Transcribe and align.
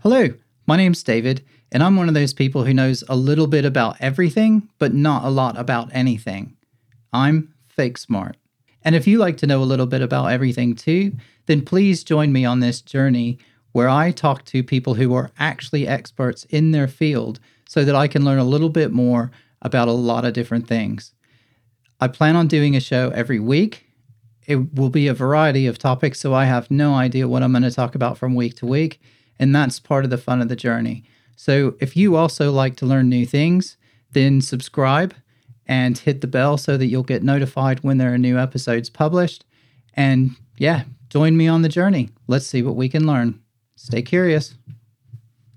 Hello, 0.00 0.28
my 0.66 0.76
name's 0.76 1.02
David, 1.02 1.42
and 1.72 1.82
I'm 1.82 1.96
one 1.96 2.06
of 2.06 2.14
those 2.14 2.34
people 2.34 2.64
who 2.64 2.74
knows 2.74 3.02
a 3.08 3.16
little 3.16 3.46
bit 3.46 3.64
about 3.64 3.96
everything, 3.98 4.68
but 4.78 4.92
not 4.92 5.24
a 5.24 5.30
lot 5.30 5.58
about 5.58 5.88
anything. 5.90 6.54
I'm 7.14 7.54
fake 7.66 7.96
smart. 7.96 8.36
And 8.82 8.94
if 8.94 9.06
you 9.06 9.16
like 9.16 9.38
to 9.38 9.46
know 9.46 9.62
a 9.62 9.64
little 9.64 9.86
bit 9.86 10.02
about 10.02 10.26
everything 10.26 10.74
too, 10.74 11.12
then 11.46 11.64
please 11.64 12.04
join 12.04 12.30
me 12.30 12.44
on 12.44 12.60
this 12.60 12.82
journey 12.82 13.38
where 13.72 13.88
I 13.88 14.10
talk 14.10 14.44
to 14.44 14.62
people 14.62 14.94
who 14.94 15.14
are 15.14 15.32
actually 15.38 15.88
experts 15.88 16.44
in 16.44 16.72
their 16.72 16.88
field 16.88 17.40
so 17.66 17.82
that 17.82 17.96
I 17.96 18.06
can 18.06 18.24
learn 18.24 18.38
a 18.38 18.44
little 18.44 18.70
bit 18.70 18.92
more 18.92 19.30
about 19.62 19.88
a 19.88 19.92
lot 19.92 20.26
of 20.26 20.34
different 20.34 20.68
things. 20.68 21.14
I 22.00 22.08
plan 22.08 22.36
on 22.36 22.48
doing 22.48 22.76
a 22.76 22.80
show 22.80 23.10
every 23.14 23.40
week. 23.40 23.86
It 24.46 24.74
will 24.74 24.90
be 24.90 25.08
a 25.08 25.14
variety 25.14 25.66
of 25.66 25.78
topics, 25.78 26.20
so 26.20 26.34
I 26.34 26.44
have 26.44 26.70
no 26.70 26.94
idea 26.94 27.26
what 27.26 27.42
I'm 27.42 27.52
going 27.52 27.62
to 27.62 27.70
talk 27.70 27.94
about 27.94 28.18
from 28.18 28.34
week 28.34 28.56
to 28.56 28.66
week. 28.66 29.00
And 29.38 29.54
that's 29.54 29.78
part 29.78 30.04
of 30.04 30.10
the 30.10 30.18
fun 30.18 30.40
of 30.40 30.48
the 30.48 30.56
journey. 30.56 31.04
So 31.36 31.74
if 31.80 31.96
you 31.96 32.16
also 32.16 32.50
like 32.50 32.76
to 32.76 32.86
learn 32.86 33.08
new 33.08 33.26
things, 33.26 33.76
then 34.12 34.40
subscribe 34.40 35.14
and 35.66 35.98
hit 35.98 36.20
the 36.20 36.26
bell 36.26 36.56
so 36.56 36.76
that 36.76 36.86
you'll 36.86 37.02
get 37.02 37.22
notified 37.22 37.80
when 37.80 37.98
there 37.98 38.12
are 38.14 38.18
new 38.18 38.38
episodes 38.38 38.88
published. 38.88 39.44
And 39.94 40.30
yeah, 40.56 40.84
join 41.08 41.36
me 41.36 41.48
on 41.48 41.62
the 41.62 41.68
journey. 41.68 42.10
Let's 42.26 42.46
see 42.46 42.62
what 42.62 42.76
we 42.76 42.88
can 42.88 43.06
learn. 43.06 43.40
Stay 43.74 44.02
curious. 44.02 44.54